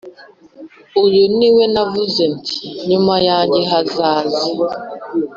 Uyu 1.03 1.23
ni 1.37 1.49
we 1.55 1.63
navuze 1.73 2.23
nti 2.35 2.53
Nyuma 2.89 3.15
yanjye 3.29 3.61
hazaza 3.71 4.43